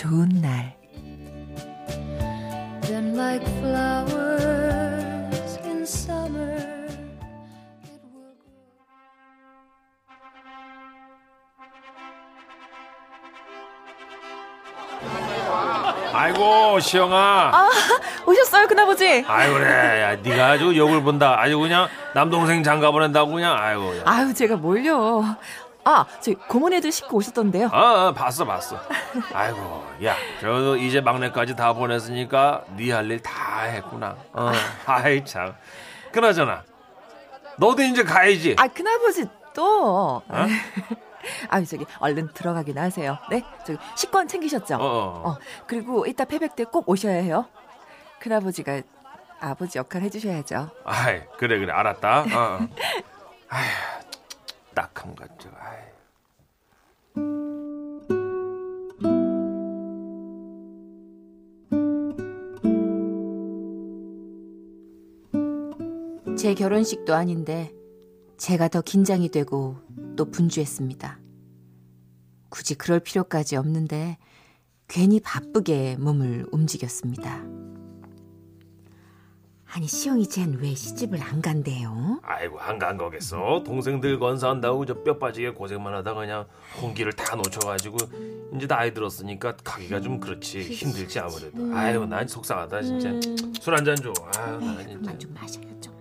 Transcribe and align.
좋은 0.00 0.26
날 0.40 0.74
아이고 16.12 16.80
시영아. 16.80 17.50
아 17.52 17.68
오셨어요 18.26 18.66
큰아버지. 18.68 19.24
아이고 19.26 19.54
그래. 19.54 20.02
야 20.02 20.16
네가 20.16 20.46
아주 20.52 20.74
욕을 20.76 21.02
본다. 21.02 21.38
아주 21.38 21.58
그냥 21.58 21.88
남동생 22.14 22.62
장가 22.62 22.90
보낸다고 22.90 23.32
그냥 23.32 23.54
아이고. 23.54 23.98
야. 23.98 24.02
아유 24.06 24.32
제가 24.32 24.56
뭘요. 24.56 25.36
아, 25.84 26.04
저희 26.20 26.34
고모네 26.34 26.76
애들 26.76 26.92
씻고 26.92 27.16
오셨던데요. 27.16 27.68
아, 27.72 28.08
아 28.08 28.12
봤어, 28.12 28.44
봤어. 28.44 28.78
아이고, 29.32 29.84
야, 30.04 30.14
저도 30.40 30.76
이제 30.76 31.00
막내까지 31.00 31.56
다 31.56 31.72
보냈으니까 31.72 32.64
네 32.76 32.90
할 32.92 33.10
일 33.10 33.22
다 33.22 33.62
했구나. 33.62 34.16
어, 34.32 34.52
아이 34.86 35.24
참. 35.24 35.54
그나저나, 36.12 36.64
너도 37.58 37.82
이제 37.82 38.02
가야지. 38.04 38.56
아, 38.58 38.68
큰아버지 38.68 39.24
또. 39.54 40.22
어? 40.28 40.46
아유 41.50 41.66
저기 41.66 41.84
얼른 41.98 42.32
들어가긴 42.32 42.78
하세요. 42.78 43.18
네, 43.30 43.42
저기 43.66 43.78
식권 43.94 44.26
챙기셨죠? 44.26 44.76
어. 44.76 44.80
어. 44.80 45.28
어 45.30 45.38
그리고 45.66 46.06
이따 46.06 46.24
패백 46.24 46.56
때 46.56 46.64
꼭 46.64 46.88
오셔야 46.88 47.16
해요. 47.20 47.44
큰아버지가 48.20 48.80
아버지 49.38 49.76
역할 49.78 50.00
해주셔야죠. 50.02 50.70
아이 50.84 51.20
그래 51.36 51.58
그래 51.58 51.72
알았다. 51.72 52.20
어. 52.20 52.24
어. 52.24 52.68
아휴 53.50 53.99
딱한 54.74 55.14
가죠. 55.14 55.50
제 66.36 66.54
결혼식도 66.54 67.14
아닌데 67.14 67.70
제가 68.38 68.68
더 68.68 68.80
긴장이 68.80 69.28
되고 69.28 69.76
또 70.16 70.30
분주했습니다. 70.30 71.20
굳이 72.48 72.74
그럴 72.74 73.00
필요까지 73.00 73.56
없는데 73.56 74.16
괜히 74.88 75.20
바쁘게 75.20 75.96
몸을 75.98 76.46
움직였습니다. 76.50 77.44
아니 79.72 79.86
시영이 79.86 80.26
쟨 80.28 80.56
왜 80.60 80.74
시집을 80.74 81.22
안 81.22 81.40
간대요? 81.40 82.18
아이고 82.22 82.58
안 82.58 82.78
간 82.78 82.96
거겠어. 82.96 83.62
동생들 83.64 84.18
건사한다고 84.18 84.84
저 84.86 84.94
뼈 85.04 85.18
빠지게 85.18 85.50
고생만 85.50 85.94
하다 85.94 86.14
그냥 86.14 86.46
홍기를 86.80 87.12
다 87.12 87.36
놓쳐가지고 87.36 87.96
이제 88.56 88.66
나이 88.66 88.92
들었으니까 88.92 89.56
가기가 89.62 90.00
좀 90.00 90.18
그렇지 90.18 90.60
힘들지 90.62 91.20
아무래도. 91.20 91.56
음. 91.62 91.72
아이고 91.76 92.06
난 92.06 92.26
속상하다 92.26 92.82
진짜. 92.82 93.10
음. 93.10 93.20
술한 93.60 93.84
잔 93.84 93.94
줘. 93.96 94.12
아유 94.36 94.58
나 94.58 94.82
진짜. 94.86 95.18
좀 95.18 95.34
마셔요 95.34 95.80
좀. 95.80 95.94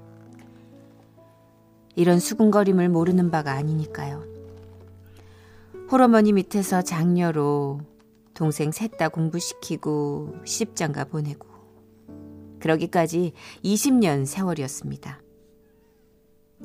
이런 1.96 2.20
수군거림을 2.20 2.90
모르는 2.90 3.30
바가 3.30 3.52
아니니까요. 3.54 4.24
홀어머니 5.92 6.34
밑에서 6.34 6.82
장녀로 6.82 7.82
동생 8.34 8.72
셋 8.72 8.98
다 8.98 9.10
공부시키고 9.10 10.36
시집장가 10.46 11.06
보내고 11.06 11.49
그러기까지 12.60 13.34
20년 13.64 14.26
세월이었습니다. 14.26 15.22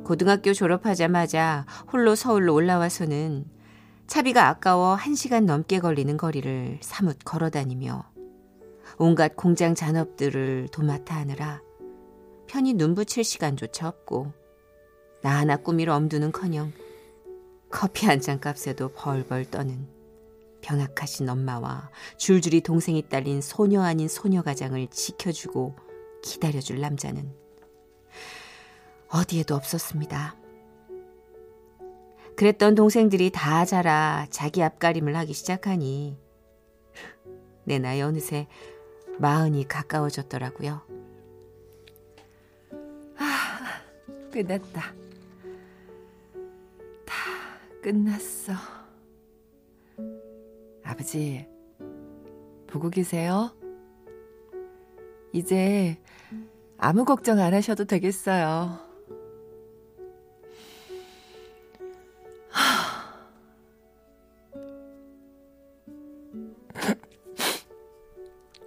고등학교 0.04 0.52
졸업하자마자 0.52 1.66
홀로 1.92 2.14
서울로 2.14 2.54
올라와서는 2.54 3.44
차비가 4.06 4.48
아까워 4.48 4.96
1시간 4.96 5.44
넘게 5.44 5.78
걸리는 5.78 6.16
거리를 6.16 6.78
사뭇 6.82 7.18
걸어 7.24 7.48
다니며 7.48 8.04
온갖 8.98 9.34
공장 9.36 9.74
잔업들을 9.74 10.68
도맡아 10.72 11.14
하느라 11.14 11.62
편히 12.46 12.74
눈 12.74 12.94
붙일 12.94 13.24
시간조차 13.24 13.88
없고 13.88 14.32
나 15.22 15.38
하나 15.38 15.56
꾸미러 15.56 15.94
엄두는 15.94 16.32
커녕 16.32 16.72
커피 17.70 18.06
한 18.06 18.20
잔 18.20 18.40
값에도 18.40 18.88
벌벌 18.90 19.46
떠는 19.46 19.88
병약하신 20.60 21.28
엄마와 21.28 21.90
줄줄이 22.18 22.60
동생이 22.60 23.08
딸린 23.08 23.40
소녀 23.40 23.82
아닌 23.82 24.08
소녀 24.08 24.42
가장을 24.42 24.86
지켜주고 24.88 25.74
기다려줄 26.24 26.80
남자는 26.80 27.30
어디에도 29.08 29.54
없었습니다. 29.54 30.36
그랬던 32.36 32.74
동생들이 32.74 33.30
다 33.30 33.64
자라 33.64 34.26
자기 34.30 34.62
앞가림을 34.62 35.14
하기 35.14 35.34
시작하니 35.34 36.18
내 37.64 37.78
나이 37.78 38.02
어느새 38.02 38.48
마흔이 39.18 39.68
가까워졌더라고요. 39.68 40.82
아, 43.18 43.82
끝났다. 44.32 44.94
다 47.06 47.14
끝났어. 47.80 48.52
아버지, 50.82 51.46
보고 52.66 52.90
계세요? 52.90 53.54
이제 55.34 55.98
아무 56.78 57.04
걱정 57.04 57.40
안 57.40 57.52
하셔도 57.54 57.84
되겠어요. 57.84 58.78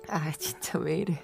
아, 0.10 0.32
진짜 0.38 0.78
왜 0.80 0.98
이래. 0.98 1.24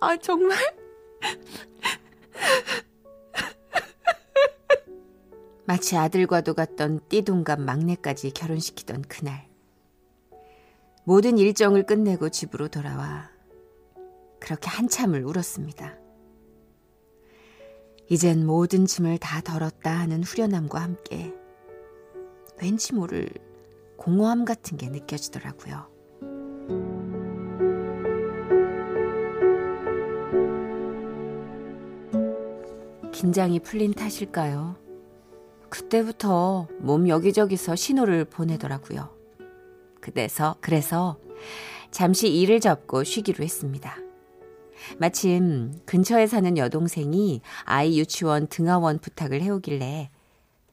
아, 0.00 0.16
정말? 0.18 0.58
마치 5.72 5.96
아들과도 5.96 6.52
같던 6.52 7.00
띠동갑 7.08 7.58
막내까지 7.58 8.32
결혼시키던 8.32 9.04
그날. 9.08 9.48
모든 11.04 11.38
일정을 11.38 11.86
끝내고 11.86 12.28
집으로 12.28 12.68
돌아와 12.68 13.30
그렇게 14.38 14.68
한참을 14.68 15.24
울었습니다. 15.24 15.96
이젠 18.10 18.44
모든 18.44 18.84
짐을 18.84 19.16
다 19.16 19.40
덜었다 19.40 19.90
하는 19.98 20.22
후련함과 20.22 20.78
함께 20.78 21.32
왠지 22.60 22.94
모를 22.94 23.30
공허함 23.96 24.44
같은 24.44 24.76
게 24.76 24.90
느껴지더라고요. 24.90 25.90
긴장이 33.10 33.60
풀린 33.60 33.94
탓일까요? 33.94 34.81
그때부터 35.72 36.68
몸 36.80 37.08
여기저기서 37.08 37.76
신호를 37.76 38.26
보내더라고요. 38.26 39.08
그래서, 40.02 40.54
그래서 40.60 41.16
잠시 41.90 42.28
일을 42.28 42.60
접고 42.60 43.04
쉬기로 43.04 43.42
했습니다. 43.42 43.96
마침 44.98 45.72
근처에 45.86 46.26
사는 46.26 46.58
여동생이 46.58 47.40
아이 47.64 47.98
유치원 47.98 48.48
등하원 48.48 48.98
부탁을 48.98 49.40
해오길래 49.40 50.10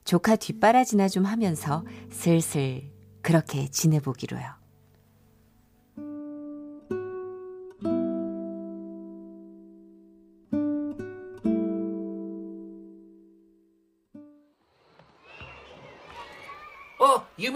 조카 0.04 0.36
뒷바라지나 0.36 1.08
좀 1.08 1.24
하면서 1.24 1.86
슬슬 2.12 2.92
그렇게 3.22 3.70
지내보기로요. 3.70 4.59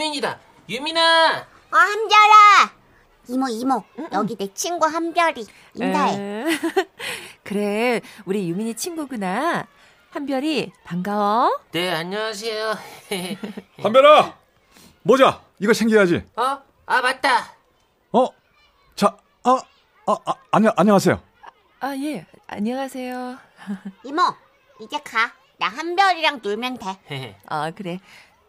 유민이다. 0.03 0.37
유민아. 0.67 1.47
어, 1.71 1.75
한별아. 1.77 2.73
이모, 3.29 3.47
이모. 3.47 3.83
응, 3.99 4.09
여기 4.11 4.35
내 4.35 4.53
친구 4.53 4.85
한별이. 4.85 5.47
인사해. 5.75 6.45
그래, 7.43 8.01
우리 8.25 8.49
유민이 8.49 8.73
친구구나. 8.75 9.65
한별이 10.09 10.73
반가워. 10.83 11.57
네, 11.71 11.89
안녕하세요. 11.89 12.75
한별아, 13.81 14.37
모자 15.03 15.41
이거 15.59 15.71
챙겨야지. 15.71 16.21
어? 16.35 16.61
아, 16.85 17.01
맞다. 17.01 17.53
어, 18.11 18.27
자, 18.95 19.17
아, 19.43 19.57
아, 20.05 20.17
아 20.25 20.33
안녕 20.51 20.73
안녕하세요. 20.75 21.21
아 21.79 21.95
예, 21.95 22.25
안녕하세요. 22.47 23.37
이모, 24.03 24.21
이제 24.81 24.99
가. 24.99 25.31
나 25.59 25.69
한별이랑 25.69 26.41
놀면 26.43 26.77
돼. 26.77 27.37
아 27.45 27.71
그래. 27.71 27.99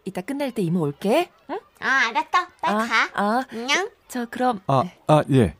이따 0.04 0.20
끝날 0.20 0.52
때 0.52 0.62
이모 0.62 0.80
올게. 0.80 1.30
응? 1.50 1.58
아, 1.80 1.88
알았어. 2.08 2.48
빨리 2.60 2.74
아, 2.82 2.86
가. 2.86 3.10
아, 3.14 3.44
안녕. 3.50 3.90
저 4.08 4.26
그럼 4.26 4.60
아, 4.66 4.84
아 5.06 5.24
예. 5.30 5.56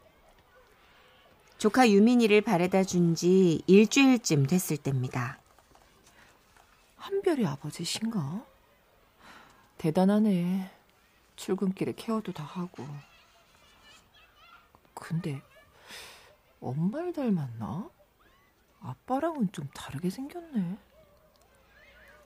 조카 1.58 1.88
유민이를 1.88 2.42
바래다 2.42 2.82
준 2.84 3.14
지 3.14 3.62
일주일쯤 3.66 4.46
됐을 4.46 4.76
때입니다. 4.76 5.38
한별이 6.96 7.46
아버지신가? 7.46 8.44
대단하네. 9.78 10.70
출근길에 11.36 11.92
케어도 11.96 12.32
다 12.32 12.44
하고. 12.44 12.86
근데 14.94 15.42
엄마를 16.60 17.12
닮았나? 17.12 17.88
아빠랑은 18.80 19.50
좀 19.52 19.68
다르게 19.74 20.10
생겼네. 20.10 20.76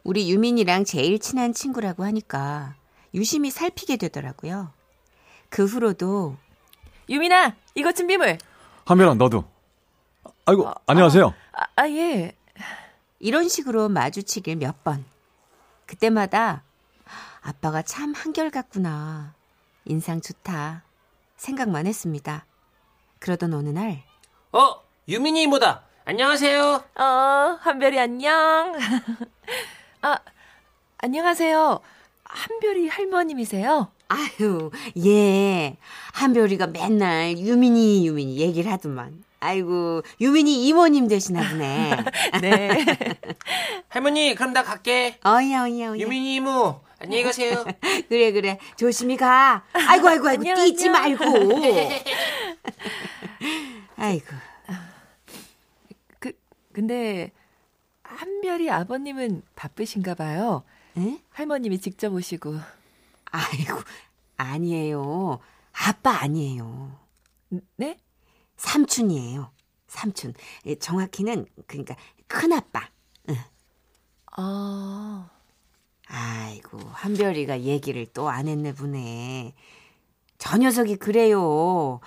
우리 0.09 0.31
유민이랑 0.33 0.87
제일 0.87 1.19
친한 1.19 1.53
친구라고 1.53 2.03
하니까 2.03 2.75
유심히 3.13 3.51
살피게 3.51 3.99
되더라고요. 3.99 4.73
그 5.51 5.67
후로도 5.67 6.35
유민아, 7.11 7.55
이것 7.75 7.95
준비물. 7.95 8.39
한별아 8.87 9.13
너도. 9.17 9.45
아이고 10.47 10.73
안녕하세요. 10.87 11.35
아, 11.53 11.67
아 11.77 11.89
예. 11.91 12.35
이런 13.19 13.51
식으로 13.51 13.91
마주치길 13.91 14.57
몇 14.57 14.83
번. 14.83 15.05
그때마다 15.85 16.63
아빠가 17.43 17.83
참 17.83 18.15
한결같구나. 18.15 19.35
인상 19.85 20.23
좋다. 20.23 20.85
생각만 21.37 21.87
했습니다. 21.87 22.47
그러던 23.19 23.53
어느 23.53 23.69
날 23.69 24.05
어, 24.53 24.81
유민이 25.07 25.43
이모다. 25.43 25.83
안녕하세요. 26.07 26.83
어, 26.99 27.03
한별이 27.61 28.01
안녕. 28.01 28.73
아, 30.03 30.19
안녕하세요. 30.99 31.81
한별이 32.25 32.89
할머님이세요? 32.89 33.91
아유, 34.09 34.71
예. 35.05 35.77
한별이가 36.13 36.69
맨날 36.69 37.37
유민이 37.39 38.07
유민이 38.07 38.39
얘기를 38.39 38.71
하더만. 38.73 39.25
아이고, 39.41 40.03
유민이 40.21 40.67
이모님 40.67 41.09
되시나 41.09 41.49
보네. 41.49 41.97
네. 42.43 42.85
할머니, 43.89 44.35
그럼 44.35 44.53
나 44.53 44.63
갈게. 44.63 45.19
어이야, 45.25 45.65
어이야, 45.65 45.91
어이야. 45.93 46.03
유민이 46.03 46.37
이모, 46.37 46.81
안녕히 47.01 47.23
가세요. 47.23 47.65
그래, 48.09 48.33
그래. 48.33 48.59
조심히 48.77 49.17
가. 49.17 49.65
아이고, 49.73 50.09
아이고, 50.09 50.29
아이고, 50.29 50.41
안녕, 50.43 50.57
뛰지 50.57 50.89
안녕. 50.89 51.17
말고. 51.19 51.61
아이고. 53.97 54.27
그, 56.19 56.33
근데, 56.73 57.31
한별이 58.19 58.69
아버님은 58.69 59.43
바쁘신가 59.55 60.17
봐요. 60.17 60.65
에? 60.97 61.21
할머님이 61.31 61.79
직접 61.79 62.13
오시고. 62.13 62.59
아이고, 63.31 63.79
아니에요. 64.37 65.39
아빠 65.87 66.23
아니에요. 66.23 66.99
네? 67.77 67.97
삼촌이에요. 68.57 69.53
삼촌. 69.87 70.35
예, 70.67 70.75
정확히는, 70.75 71.47
그러니까, 71.69 71.95
큰 72.27 72.53
아빠. 72.53 72.89
아, 74.37 75.31
아이고, 76.09 76.79
한별이가 76.79 77.61
얘기를 77.61 78.05
또 78.07 78.29
안 78.29 78.49
했네 78.49 78.75
보네. 78.75 79.55
저 80.39 80.59
녀석이 80.59 80.97
그래요. 80.97 82.01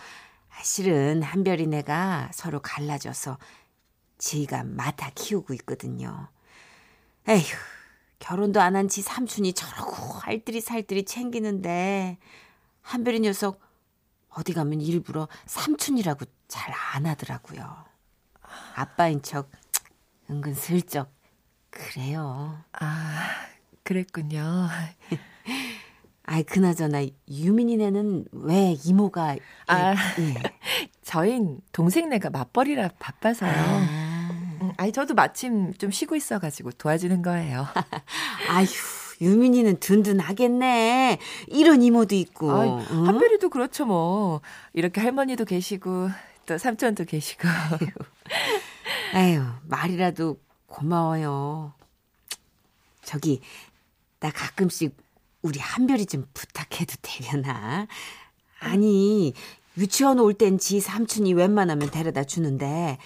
아, 0.50 0.64
실은 0.64 1.24
한별이 1.24 1.68
내가 1.68 2.30
서로 2.34 2.62
갈라져서 2.62 3.38
지가 4.26 4.64
맡아 4.64 5.10
키우고 5.16 5.54
있거든요. 5.56 6.28
에휴, 7.28 7.44
결혼도 8.20 8.62
안 8.62 8.76
한 8.76 8.88
지 8.88 9.02
삼촌이 9.02 9.54
저러고 9.54 10.20
알뜰히 10.22 10.62
살뜰히 10.62 11.06
챙기는데 11.06 12.20
한별이 12.84 13.20
녀석 13.22 13.60
어디 14.30 14.54
가면 14.54 14.80
일부러 14.80 15.28
삼촌이라고 15.48 16.26
잘 16.48 16.72
안 16.94 17.06
하더라고요. 17.08 17.84
아빠인 18.76 19.22
척 19.24 19.50
은근 20.30 20.54
슬쩍 20.54 21.12
그래요. 21.72 22.64
아, 22.74 23.28
그랬군요. 23.84 24.68
아이 26.26 26.44
그나저나 26.44 27.00
유민이네는 27.28 28.26
왜 28.34 28.74
이모가 28.86 29.38
아. 29.68 29.96
예. 30.20 30.36
저흰 31.02 31.60
동생네가 31.72 32.30
맞벌이라 32.30 32.90
바빠서요. 33.00 33.52
아. 33.52 34.11
음, 34.82 34.84
아니, 34.84 34.92
저도 34.92 35.14
마침 35.14 35.74
좀 35.76 35.92
쉬고 35.92 36.16
있어가지고 36.16 36.72
도와주는 36.74 37.22
거예요. 37.22 37.68
아휴 38.50 38.68
유민이는 39.22 39.80
든든하겠네 39.80 41.20
이런 41.48 41.84
이모도 41.84 42.16
있고 42.16 42.52
아이, 42.52 42.70
응? 42.70 43.08
한별이도 43.08 43.50
그렇죠, 43.50 43.86
뭐. 43.86 44.42
이렇게 44.74 45.00
할머니도 45.00 45.46
계시고, 45.46 46.10
또 46.48 46.58
삼촌도 46.58 47.06
계시고. 47.06 47.48
아유 49.14 49.44
말이라도 49.68 50.38
고마워요 50.68 51.74
저기 53.04 53.42
나 54.22 54.32
가끔씩 54.32 54.96
우리 55.42 55.60
한별이 55.60 56.06
좀 56.06 56.26
부탁해도 56.34 56.96
되려나 57.02 57.88
아니 58.60 59.34
유치원 59.78 60.20
올 60.20 60.34
땐 60.34 60.58
지 60.58 60.80
삼촌이 60.80 61.34
웬만하면 61.34 61.92
데려다 61.92 62.24
주는데 62.24 62.98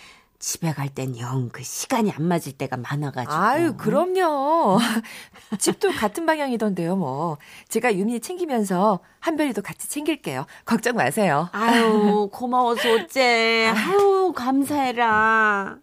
집에 0.46 0.74
갈 0.74 0.90
땐 0.94 1.18
영 1.18 1.50
그 1.50 1.64
시간이 1.64 2.12
안 2.12 2.22
맞을 2.24 2.52
때가 2.52 2.78
많아가지고 2.78 3.34
아유, 3.34 3.76
그럼요. 3.78 4.78
집도 5.58 5.92
같은 5.92 6.28
방향이던데요, 6.28 6.96
뭐. 6.98 7.40
제가 7.68 7.96
유민이 7.96 8.20
챙기면서 8.20 9.00
한별이도 9.22 9.64
같이 9.64 9.90
챙길게요. 9.90 10.46
걱정 10.66 10.98
마세요. 10.98 11.50
아유, 11.52 12.30
고마워서 12.32 12.94
어째. 12.94 13.74
아유, 13.76 14.34
감사해라. 14.36 15.80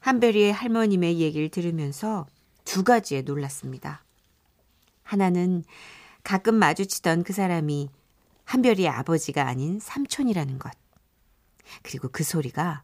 한별이의 0.00 0.52
할머님의 0.52 1.20
얘기를 1.20 1.48
들으면서 1.50 2.26
두 2.64 2.82
가지에 2.82 3.22
놀랐습니다. 3.22 4.02
하나는 5.04 5.62
가끔 6.24 6.56
마주치던 6.56 7.22
그 7.22 7.32
사람이 7.32 7.90
한별이의 8.44 8.88
아버지가 8.88 9.46
아닌 9.46 9.78
삼촌이라는 9.78 10.58
것. 10.58 10.72
그리고 11.84 12.08
그 12.10 12.24
소리가 12.24 12.82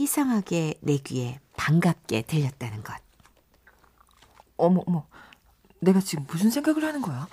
이상하게 0.00 0.76
내 0.80 0.96
귀에 0.96 1.40
반갑게 1.56 2.22
들렸다는 2.22 2.82
것. 2.82 2.94
어머, 4.56 4.82
어머. 4.86 5.06
내가 5.80 6.00
지금 6.00 6.24
무슨 6.26 6.50
생각을 6.50 6.82
하는 6.84 7.02
거야? 7.02 7.28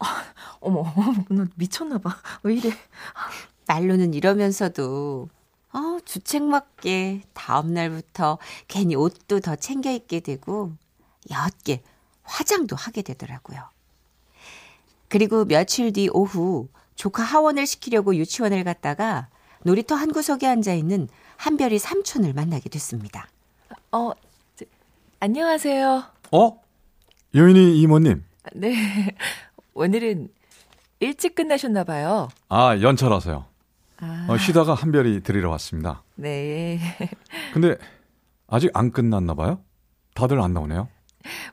아, 0.00 0.24
어머, 0.58 0.80
어머, 0.80 1.14
나 1.28 1.46
미쳤나봐. 1.54 2.16
왜 2.42 2.56
이래? 2.56 2.70
말로는 3.68 4.12
이러면서도 4.12 5.28
어, 5.72 5.98
주책맞게 6.04 7.22
다음 7.32 7.74
날부터 7.74 8.38
괜히 8.66 8.96
옷도 8.96 9.38
더 9.38 9.54
챙겨 9.54 9.92
입게 9.92 10.18
되고 10.18 10.72
옅게 11.30 11.84
화장도 12.24 12.74
하게 12.74 13.02
되더라고요. 13.02 13.70
그리고 15.08 15.44
며칠 15.44 15.92
뒤 15.92 16.08
오후 16.12 16.68
조카 16.96 17.22
하원을 17.22 17.68
시키려고 17.68 18.16
유치원을 18.16 18.64
갔다가 18.64 19.28
놀이터 19.62 19.94
한 19.94 20.12
구석에 20.12 20.46
앉아 20.46 20.74
있는 20.74 21.08
한별이 21.42 21.78
삼촌을 21.78 22.32
만나게 22.34 22.68
됐습니다. 22.68 23.28
어, 23.92 24.10
저, 24.56 24.64
안녕하세요. 25.20 26.02
어? 26.32 26.60
유인이 27.32 27.80
이모님. 27.80 28.24
네. 28.54 28.74
오늘은 29.74 30.28
일찍 30.98 31.36
끝나셨나 31.36 31.84
봐요. 31.84 32.28
아 32.48 32.76
연차라서요. 32.80 33.44
아, 34.00 34.26
어, 34.28 34.36
쉬다가 34.36 34.74
한별이 34.74 35.22
드리러 35.22 35.48
왔습니다. 35.50 36.02
네. 36.16 36.80
근데 37.54 37.76
아직 38.48 38.70
안 38.74 38.90
끝났나 38.90 39.34
봐요? 39.34 39.60
다들 40.14 40.40
안 40.40 40.52
나오네요. 40.52 40.88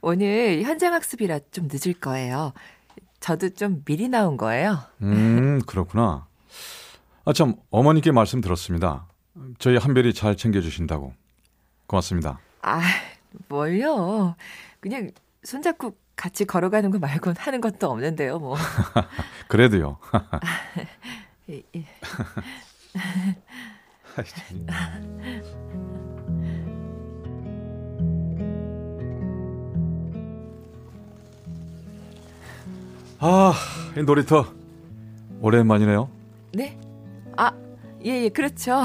오늘 0.01 0.63
현장 0.63 0.93
학습이라 0.93 1.39
좀 1.51 1.67
늦을 1.71 1.93
거예요. 1.99 2.53
저도 3.19 3.49
좀 3.49 3.83
미리 3.85 4.09
나온 4.09 4.35
거예요. 4.37 4.79
음 5.03 5.61
그렇구나. 5.67 6.25
아 7.23 7.33
참 7.33 7.55
어머니께 7.69 8.11
말씀 8.11 8.41
들었습니다. 8.41 9.05
저희 9.59 9.77
한별이 9.77 10.13
잘 10.13 10.37
챙겨주신다고. 10.37 11.13
고맙습니다. 11.87 12.39
아, 12.61 12.81
뭘요? 13.47 14.35
그냥 14.79 15.11
손잡고 15.43 15.97
같이 16.15 16.45
걸어가는 16.45 16.91
거 16.91 16.99
말곤 16.99 17.35
하는 17.37 17.61
것도 17.61 17.89
없는데요, 17.89 18.39
뭐. 18.39 18.55
그래도요. 19.47 19.97
예, 21.49 21.61
예. 21.75 21.85
아, 33.19 33.53
이 33.97 34.01
놀이터 34.01 34.45
오랜만이네요. 35.41 36.09
네? 36.53 36.79
아, 37.35 37.51
예, 38.05 38.23
예, 38.23 38.29
그렇죠. 38.29 38.81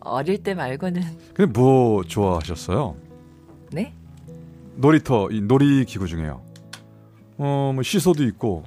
어릴 0.00 0.42
때 0.42 0.54
말고는. 0.54 1.02
근데 1.34 1.46
뭐 1.46 2.02
좋아하셨어요? 2.04 2.96
네? 3.72 3.94
놀이터, 4.76 5.28
이 5.30 5.40
놀이기구 5.40 6.06
중에요. 6.06 6.42
어, 7.38 7.72
뭐 7.74 7.82
시소도 7.82 8.24
있고, 8.24 8.64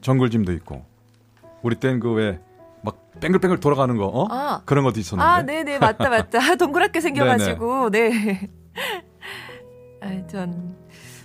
정글짐도 0.00 0.52
있고. 0.54 0.84
우리 1.62 1.76
땐 1.76 1.98
그 1.98 2.12
왜, 2.12 2.40
막 2.82 3.10
뱅글뱅글 3.20 3.58
돌아가는 3.60 3.96
거, 3.96 4.06
어? 4.06 4.26
아. 4.30 4.62
그런 4.64 4.84
것도 4.84 5.00
있었는데. 5.00 5.28
아, 5.28 5.42
네네, 5.42 5.78
맞다, 5.78 6.08
맞다. 6.08 6.38
동그랗게 6.56 7.00
생겨가지고, 7.00 7.90
네. 7.90 8.48
아, 10.00 10.26
전, 10.28 10.76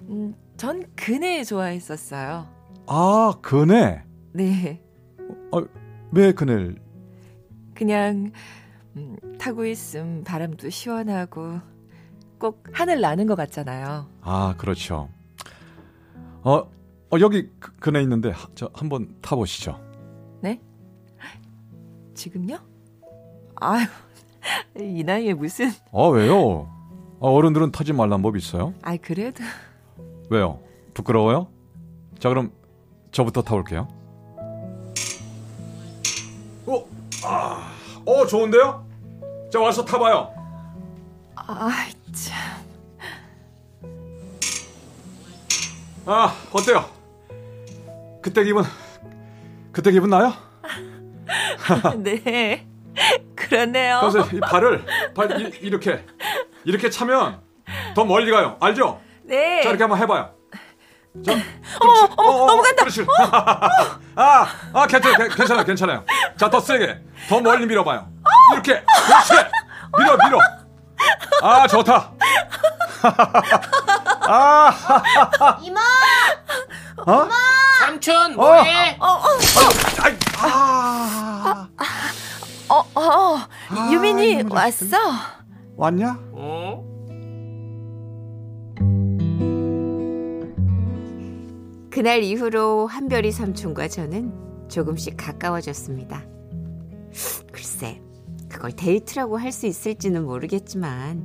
음, 0.09 0.33
전 0.57 0.83
그네 0.95 1.43
좋아했었어요. 1.43 2.47
아, 2.87 3.33
그네? 3.41 4.03
네. 4.33 4.81
어, 5.51 5.61
왜 6.11 6.31
그네를? 6.31 6.75
그냥, 7.75 8.31
음, 8.97 9.15
타고 9.39 9.65
있음 9.65 10.23
바람도 10.23 10.69
시원하고, 10.69 11.59
꼭 12.37 12.63
하늘 12.73 13.01
나는 13.01 13.27
것 13.27 13.35
같잖아요. 13.35 14.07
아, 14.21 14.55
그렇죠. 14.57 15.09
어, 16.43 16.57
어 16.57 17.19
여기 17.19 17.49
그, 17.59 17.75
그네 17.77 18.01
있는데, 18.01 18.31
하, 18.31 18.47
저 18.55 18.69
한번 18.73 19.15
타보시죠. 19.21 19.79
네? 20.41 20.59
지금요? 22.15 22.57
아유, 23.55 23.85
이 24.79 25.03
나이에 25.03 25.33
무슨. 25.33 25.69
아, 25.91 26.07
왜요? 26.07 26.67
아, 27.21 27.27
어른들은 27.27 27.71
타지 27.71 27.93
말란 27.93 28.21
법 28.21 28.35
있어요? 28.35 28.73
아 28.81 28.97
그래도. 28.97 29.43
왜요? 30.29 30.59
부끄러워요? 30.93 31.47
자, 32.17 32.29
그럼 32.29 32.51
저부터 33.11 33.43
타볼게요. 33.43 33.87
어, 36.65 36.85
아, 37.23 37.60
어, 38.05 38.25
좋은데요? 38.25 38.85
자, 39.51 39.59
와서 39.59 39.83
타봐요. 39.85 40.33
아, 41.35 41.69
참. 42.13 43.91
아, 46.05 46.35
어때요? 46.51 46.85
그때 48.21 48.43
기분, 48.43 48.63
그때 49.71 49.91
기분 49.91 50.09
나요? 50.09 50.33
네. 51.97 52.67
그러네요. 53.35 53.99
그래서 54.01 54.35
이 54.35 54.39
발을, 54.39 54.85
발, 55.15 55.39
이, 55.41 55.51
이렇게, 55.61 56.03
이렇게 56.63 56.89
차면 56.89 57.39
더 57.95 58.05
멀리 58.05 58.31
가요. 58.31 58.57
알죠? 58.59 58.99
네. 59.23 59.61
자, 59.61 59.69
이렇게 59.69 59.83
한번 59.83 59.99
해봐요. 59.99 60.33
자, 61.25 61.33
어머, 61.81 61.93
어머, 62.15 62.29
어, 62.43 62.47
넘어간다. 62.47 62.83
그렇지. 62.83 63.05
아, 64.15 64.47
아, 64.73 64.87
괜찮아요, 64.87 65.29
괜찮아요, 65.29 65.65
괜찮아요. 65.65 66.05
자, 66.37 66.49
더 66.49 66.59
세게, 66.59 66.99
더 67.27 67.41
멀리 67.41 67.65
밀어봐요. 67.65 68.07
이렇게, 68.53 68.81
그렇지. 68.83 69.33
밀어, 69.97 70.17
밀어. 70.17 70.39
아, 71.43 71.67
좋다. 71.67 72.11
아, 74.27 75.59
이모! 75.61 75.79
어? 77.05 77.27
삼촌 77.79 78.35
뭐해? 78.35 78.95
어, 78.99 79.05
어, 79.07 79.25
아이, 80.01 80.15
아, 80.39 81.67
어, 82.69 82.75
어. 82.95 83.37
아, 83.69 83.89
유민이 83.91 84.43
왔어? 84.49 84.95
왔냐? 85.75 86.15
어? 86.33 86.90
그날 91.91 92.23
이후로 92.23 92.87
한별이 92.87 93.33
삼촌과 93.33 93.89
저는 93.89 94.69
조금씩 94.69 95.17
가까워졌습니다. 95.17 96.23
글쎄, 97.51 98.01
그걸 98.47 98.71
데이트라고 98.71 99.37
할 99.37 99.51
수 99.51 99.67
있을지는 99.67 100.23
모르겠지만 100.23 101.21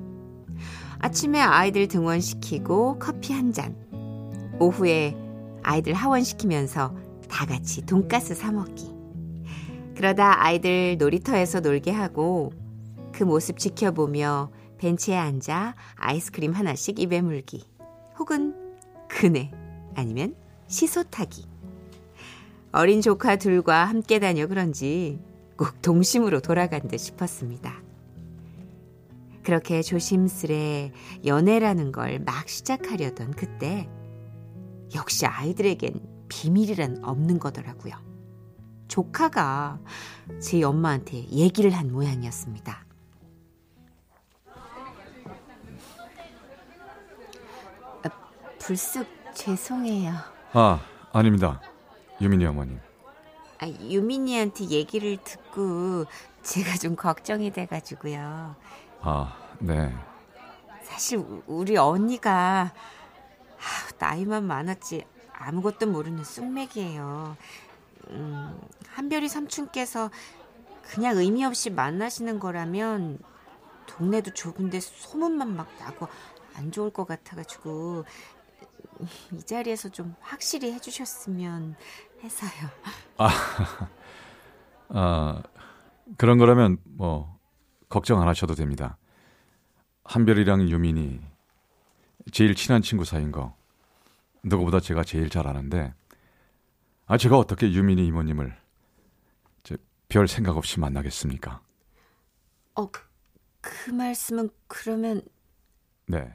아침에 0.98 1.38
아이들 1.38 1.86
등원시키고 1.86 2.98
커피 2.98 3.32
한 3.32 3.52
잔, 3.52 3.76
오후에 4.58 5.16
아이들 5.62 5.94
하원시키면서 5.94 6.96
다 7.30 7.46
같이 7.46 7.86
돈가스 7.86 8.34
사 8.34 8.50
먹기. 8.50 8.92
그러다 9.94 10.42
아이들 10.44 10.98
놀이터에서 10.98 11.60
놀게 11.60 11.92
하고 11.92 12.52
그 13.12 13.22
모습 13.22 13.58
지켜보며 13.58 14.50
벤치에 14.78 15.16
앉아 15.16 15.76
아이스크림 15.94 16.52
하나씩 16.52 16.98
입에 16.98 17.20
물기. 17.20 17.64
혹은 18.18 18.52
그네 19.08 19.52
아니면 19.94 20.34
시소 20.68 21.04
타기. 21.04 21.46
어린 22.72 23.00
조카 23.00 23.36
둘과 23.36 23.84
함께 23.84 24.18
다녀 24.18 24.46
그런지 24.46 25.18
꼭 25.56 25.80
동심으로 25.80 26.40
돌아간 26.40 26.88
듯 26.88 26.98
싶었습니다. 26.98 27.82
그렇게 29.42 29.80
조심스레 29.82 30.92
연애라는 31.24 31.92
걸 31.92 32.18
막 32.18 32.48
시작하려던 32.48 33.30
그때 33.32 33.88
역시 34.94 35.24
아이들에겐 35.26 36.00
비밀이란 36.28 37.04
없는 37.04 37.38
거더라고요. 37.38 37.94
조카가 38.88 39.80
제 40.40 40.62
엄마한테 40.62 41.28
얘기를 41.28 41.70
한 41.70 41.92
모양이었습니다. 41.92 42.86
아, 48.02 48.08
불쑥 48.58 49.06
죄송해요. 49.34 50.35
아, 50.58 50.80
아닙니다. 51.12 51.60
유민이 52.18 52.46
어머님. 52.46 52.80
아, 53.58 53.66
유민이한테 53.68 54.70
얘기를 54.70 55.18
듣고 55.22 56.06
제가 56.42 56.78
좀 56.78 56.96
걱정이 56.96 57.50
돼가지고요. 57.52 58.56
아, 59.02 59.36
네. 59.58 59.94
사실 60.82 61.18
우- 61.18 61.42
우리 61.46 61.76
언니가 61.76 62.72
아, 62.72 63.94
나이만 63.98 64.44
많았지 64.44 65.04
아무것도 65.34 65.88
모르는 65.88 66.24
쑥맥이에요. 66.24 67.36
음, 68.08 68.58
한별이 68.88 69.28
삼촌께서 69.28 70.10
그냥 70.84 71.18
의미 71.18 71.44
없이 71.44 71.68
만나시는 71.68 72.38
거라면 72.40 73.18
동네도 73.84 74.32
좁은데 74.32 74.80
소문만 74.80 75.54
막 75.54 75.68
나고 75.78 76.08
안 76.54 76.72
좋을 76.72 76.88
것 76.88 77.06
같아가지고 77.06 78.06
이 79.32 79.38
자리에서 79.38 79.88
좀 79.88 80.14
확실히 80.20 80.72
해주셨으면 80.72 81.76
해서요. 82.22 82.70
아, 84.88 85.42
그런 86.16 86.38
거라면 86.38 86.78
뭐 86.84 87.38
걱정 87.88 88.20
안 88.20 88.28
하셔도 88.28 88.54
됩니다. 88.54 88.96
한별이랑 90.04 90.68
유민이 90.68 91.20
제일 92.32 92.54
친한 92.54 92.82
친구 92.82 93.04
사이인 93.04 93.32
거 93.32 93.56
누구보다 94.42 94.80
제가 94.80 95.04
제일 95.04 95.30
잘 95.30 95.46
아는데 95.46 95.92
아 97.06 97.18
제가 97.18 97.38
어떻게 97.38 97.70
유민이 97.70 98.06
이모님을 98.06 98.56
저, 99.64 99.76
별 100.08 100.28
생각 100.28 100.56
없이 100.56 100.80
만나겠습니까? 100.80 101.60
어, 102.76 102.90
그 103.60 103.90
말씀은 103.90 104.50
그러면 104.68 105.22
네. 106.06 106.32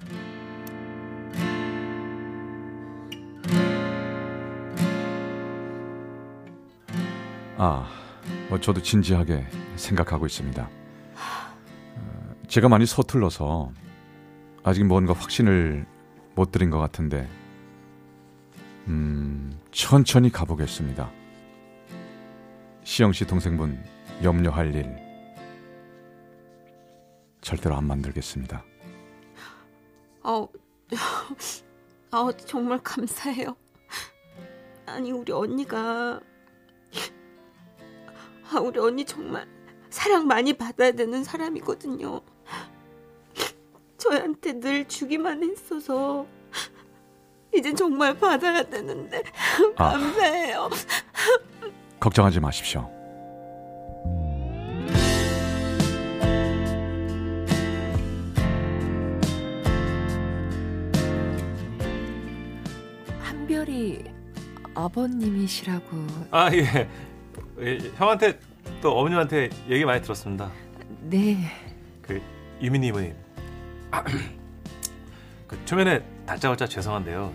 아, 7.63 7.87
뭐 8.49 8.59
저도 8.59 8.81
진지하게 8.81 9.45
생각하고 9.75 10.25
있습니다. 10.25 10.67
어, 11.95 12.35
제가 12.47 12.67
많이 12.67 12.87
서툴러서 12.87 13.71
아직 14.63 14.83
뭔가 14.83 15.13
확신을 15.13 15.85
못 16.33 16.51
드린 16.51 16.71
것 16.71 16.79
같은데, 16.79 17.29
음, 18.87 19.55
천천히 19.71 20.31
가보겠습니다. 20.31 21.11
시영 22.83 23.13
씨 23.13 23.27
동생분 23.27 23.79
염려할 24.23 24.73
일 24.73 24.97
절대로 27.41 27.75
안 27.75 27.85
만들겠습니다. 27.85 28.65
어, 30.23 30.47
어, 32.11 32.31
정말 32.31 32.79
감사해요. 32.79 33.55
아니, 34.87 35.11
우리 35.11 35.31
언니가, 35.31 36.19
아, 38.53 38.59
우리 38.59 38.79
언니 38.79 39.05
정말 39.05 39.47
사랑 39.89 40.27
많이 40.27 40.51
받아야 40.53 40.91
되는 40.91 41.23
사람이거든요. 41.23 42.21
저한테 43.97 44.59
늘 44.59 44.85
주기만 44.87 45.43
했어서, 45.43 46.25
이젠 47.53 47.75
정말 47.75 48.17
받아야 48.17 48.63
되는데, 48.63 49.23
아. 49.77 49.91
감사해요. 49.91 50.69
걱정하지 51.99 52.39
마십시오. 52.41 52.89
한별이 63.21 64.03
아버님이시라고. 64.73 65.87
아 66.31 66.49
예. 66.53 66.89
예. 67.61 67.77
형한테 67.95 68.39
또 68.81 68.97
어머님한테 68.97 69.49
얘기 69.69 69.85
많이 69.85 70.01
들었습니다. 70.01 70.49
네. 71.01 71.37
그 72.01 72.21
유민이 72.61 72.87
이모님. 72.87 73.15
그 75.47 75.65
초면에 75.65 76.03
다짜고짜 76.25 76.65
죄송한데요. 76.65 77.31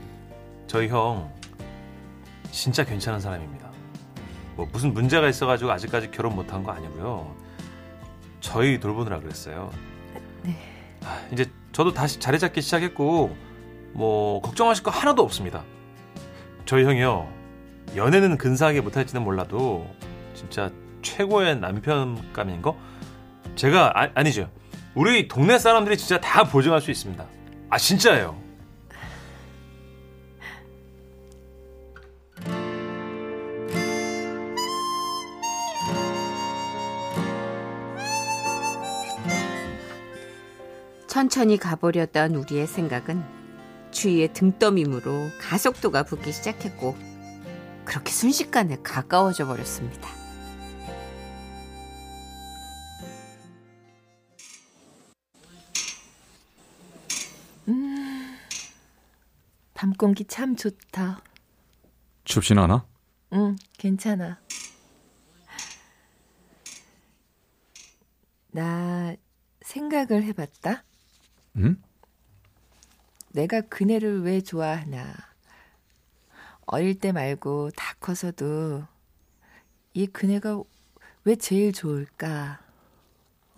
저희 0.66 0.88
형 0.88 1.32
진짜 2.50 2.84
괜찮은 2.84 3.20
사람입니다. 3.20 3.70
뭐 4.56 4.66
무슨 4.72 4.94
문제가 4.94 5.28
있어가지고 5.28 5.70
아직까지 5.70 6.10
결혼 6.10 6.34
못한 6.34 6.62
거 6.62 6.72
아니고요. 6.72 7.36
저희 8.40 8.80
돌보느라 8.80 9.20
그랬어요. 9.20 9.70
네. 10.42 10.56
아, 11.04 11.20
이제 11.32 11.50
저도 11.72 11.92
다시 11.92 12.18
자리 12.18 12.38
잡기 12.38 12.62
시작했고 12.62 13.36
뭐 13.92 14.40
걱정하실 14.40 14.82
거 14.82 14.90
하나도 14.90 15.22
없습니다. 15.22 15.62
저희 16.64 16.84
형이요 16.84 17.28
연애는 17.94 18.38
근사하게 18.38 18.80
못할지는 18.80 19.22
몰라도 19.22 19.86
진짜 20.36 20.70
최고의 21.02 21.58
남편감인 21.58 22.62
거 22.62 22.76
제가 23.56 23.92
아, 23.94 24.10
아니죠. 24.14 24.50
우리 24.94 25.28
동네 25.28 25.58
사람들이 25.58 25.96
진짜 25.96 26.20
다 26.20 26.44
보증할 26.44 26.80
수 26.80 26.90
있습니다. 26.90 27.26
아 27.70 27.78
진짜예요. 27.78 28.46
천천히 41.06 41.56
가버렸던 41.56 42.34
우리의 42.34 42.66
생각은 42.66 43.24
주위의 43.90 44.34
등떠밈으로 44.34 45.30
가속도가 45.40 46.02
붙기 46.02 46.30
시작했고 46.30 46.94
그렇게 47.86 48.12
순식간에 48.12 48.76
가까워져 48.82 49.46
버렸습니다. 49.46 50.15
밤 59.76 59.92
공기 59.92 60.24
참 60.24 60.56
좋다. 60.56 61.20
춥진 62.24 62.58
않아? 62.58 62.86
응, 63.34 63.56
괜찮아. 63.76 64.40
나 68.52 69.14
생각을 69.60 70.22
해봤다. 70.24 70.82
응? 71.58 71.76
내가 73.32 73.60
그네를 73.60 74.22
왜 74.22 74.40
좋아하나. 74.40 75.12
어릴 76.64 76.98
때 76.98 77.12
말고 77.12 77.70
다 77.76 77.94
커서도 78.00 78.82
이 79.92 80.06
그네가 80.06 80.62
왜 81.24 81.36
제일 81.36 81.74
좋을까? 81.74 82.60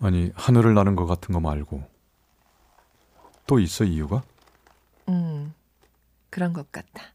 아니 0.01 0.33
하늘을 0.35 0.73
나는 0.73 0.97
것 0.97 1.05
같은 1.05 1.33
거 1.33 1.39
말고 1.39 1.81
또 3.47 3.59
있어 3.59 3.85
이유가? 3.85 4.21
음, 5.07 5.53
그런 6.29 6.53
것 6.53 6.71
같아. 6.71 7.13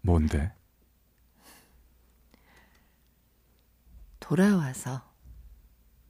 뭔데? 0.00 0.52
돌아와서. 4.20 5.02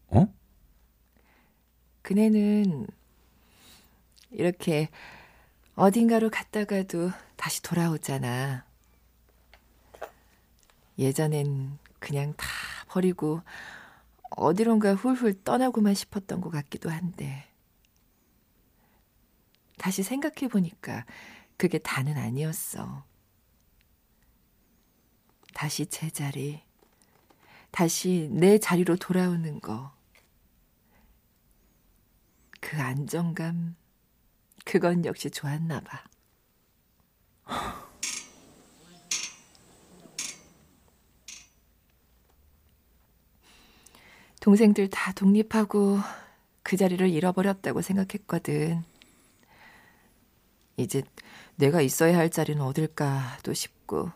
어? 0.09 0.27
그네는 2.03 2.87
이렇게 4.31 4.89
어딘가로 5.75 6.31
갔다가도 6.31 7.11
다시 7.37 7.63
돌아오잖아. 7.63 8.65
예전엔 10.99 11.79
그냥 12.01 12.35
다 12.37 12.47
버리고 12.89 13.43
어디론가 14.31 14.95
훌훌 14.95 15.45
떠나고만 15.45 15.95
싶었던 15.95 16.41
것 16.41 16.51
같기도 16.51 16.91
한데. 16.91 17.45
다시 19.79 20.03
생각해 20.03 20.49
보니까 20.51 21.05
그게 21.59 21.79
다는 21.79 22.17
아니었어. 22.17 23.05
다시 25.53 25.87
제자리, 25.87 26.63
다시 27.73 28.29
내 28.31 28.59
자리로 28.59 28.95
돌아오는 28.97 29.61
거. 29.61 29.93
그 32.61 32.81
안정감, 32.81 33.75
그건 34.65 35.05
역시 35.05 35.31
좋았나 35.31 35.81
봐. 35.81 36.05
동생들 44.41 44.91
다 44.91 45.11
독립하고 45.13 45.99
그 46.63 46.77
자리를 46.77 47.09
잃어버렸다고 47.09 47.83
생각했거든. 47.83 48.85
이제 50.77 51.03
내가 51.59 51.81
있어야 51.81 52.17
할 52.17 52.31
자리는 52.31 52.63
어딜까도 52.63 53.53
싶고. 53.53 54.11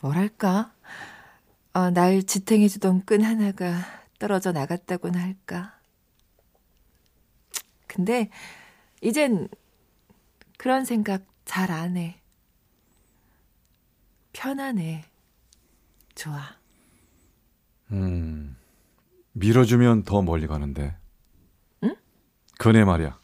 뭐랄까? 0.00 0.72
어, 1.74 1.90
날 1.90 2.22
지탱해주던 2.22 3.04
끈 3.04 3.22
하나가 3.24 3.74
떨어져 4.18 4.52
나갔다고나 4.52 5.20
할까? 5.20 5.78
근데 7.88 8.30
이젠 9.00 9.48
그런 10.56 10.84
생각 10.84 11.24
잘 11.44 11.70
안 11.70 11.96
해. 11.96 12.20
편안해. 14.32 15.04
좋아. 16.14 16.40
음 17.90 18.56
밀어주면 19.32 20.04
더 20.04 20.22
멀리 20.22 20.46
가는데. 20.46 20.96
응? 21.82 21.96
그네 22.58 22.84
말이야. 22.84 23.18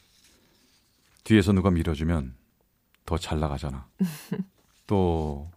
뒤에서 1.29 1.53
누가 1.53 1.71
밀어주면 1.71 2.35
더 3.05 3.19
잘 3.19 3.39
나가잖아. 3.39 3.87
또 4.87 5.51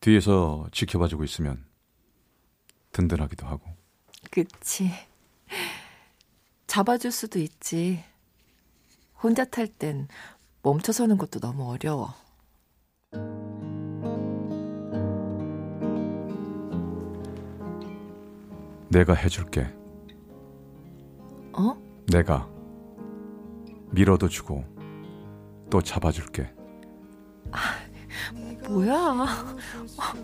뒤에서 0.00 0.68
지켜봐주고 0.70 1.24
있으면 1.24 1.64
든든하기도 2.92 3.46
하고. 3.46 3.70
그치. 4.30 4.90
잡아줄 6.66 7.10
수도 7.10 7.38
있지. 7.38 8.04
혼자 9.22 9.46
탈 9.46 9.66
땐 9.66 10.08
멈춰서는 10.62 11.16
것도 11.16 11.40
너무 11.40 11.70
어려워. 11.70 12.12
내가 18.90 19.14
해줄게. 19.14 19.72
어? 21.54 21.74
내가 22.08 22.46
밀어도 23.90 24.28
주고 24.28 24.64
또 25.70 25.80
잡아줄게. 25.80 26.52
뭐야? 28.68 29.14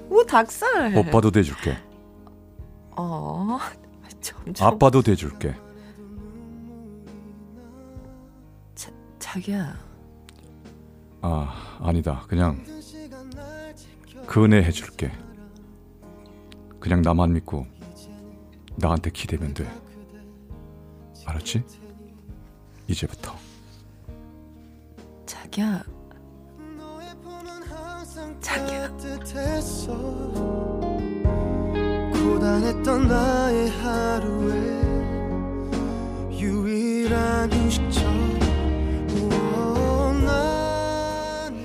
오, 0.08 0.24
닭살. 0.24 0.96
오빠도 0.96 1.30
돼줄게. 1.30 1.76
어, 2.96 3.58
점점. 4.20 4.66
아빠도 4.66 5.02
돼줄게. 5.02 5.54
자, 8.74 8.90
자기야. 9.18 9.76
아 11.22 11.78
아니다. 11.80 12.24
그냥 12.28 12.64
그네 14.26 14.62
해줄게. 14.62 15.10
그냥 16.78 17.02
나만 17.02 17.32
믿고 17.32 17.66
나한테 18.76 19.10
기대면 19.10 19.54
돼. 19.54 19.68
알았지? 21.24 21.64
이제부터. 22.86 23.34
자기야. 25.56 25.82
자기야. 28.42 28.90
고단했던 32.12 33.08
나의 33.08 33.70
하루에 33.70 34.54
유일한 36.38 37.50
나는 40.26 41.56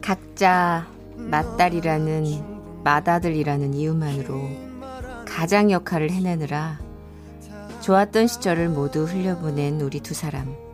각자 0.00 0.86
맏딸이라는 1.16 2.82
맏아들이라는 2.82 3.74
이유만으로 3.74 4.48
가장 5.26 5.70
역할을 5.70 6.10
해내느라 6.10 6.80
좋았던 7.82 8.28
시절을 8.28 8.70
모두 8.70 9.04
흘려보낸 9.04 9.78
우리 9.82 10.00
두 10.00 10.14
사람. 10.14 10.69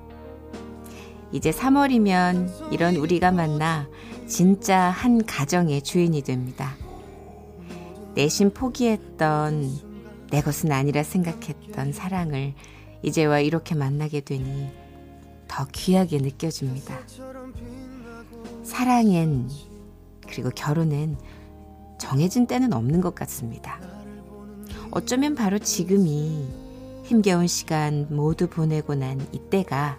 이제 1.33 1.51
3월이면 1.51 2.73
이런 2.73 2.97
우리가 2.97 3.33
만나 3.33 3.89
진짜 4.27 4.79
한 4.79 5.25
가정의 5.25 5.83
주인이 5.83 6.23
됩니다. 6.23 6.75
내심 8.15 8.51
포기했던 8.51 9.71
내 10.31 10.41
것은 10.41 10.73
아니라 10.73 11.03
생각했던 11.03 11.93
사랑을 11.93 12.55
이제와 13.03 13.41
이렇게 13.41 13.75
만나게 13.75 14.21
되니 14.21 14.69
더 15.49 15.67
귀하게 15.73 16.19
느껴집니다. 16.19 16.99
사랑엔 18.65 19.49
그리고 20.29 20.51
결혼은 20.51 21.17
정해진 21.99 22.47
때는 22.47 22.73
없는 22.73 23.01
것 23.01 23.15
같습니다. 23.15 23.81
어쩌면 24.91 25.35
바로 25.35 25.59
지금이 25.59 26.49
힘겨운 27.05 27.47
시간 27.47 28.07
모두 28.11 28.49
보내고 28.49 28.95
난 28.95 29.25
이때가 29.33 29.99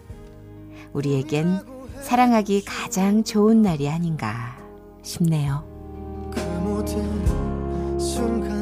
우리에겐 0.93 1.60
사랑하기 2.02 2.65
가장 2.65 3.23
좋은 3.23 3.62
날이 3.62 3.89
아닌가 3.89 4.58
싶네요. 5.02 5.63
그 6.32 6.39
모든 6.63 8.00
순간에 8.00 8.57